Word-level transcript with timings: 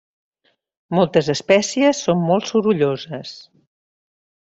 Moltes 1.01 1.29
espècies 1.35 2.03
són 2.09 2.27
molt 2.33 2.51
sorolloses. 2.55 3.39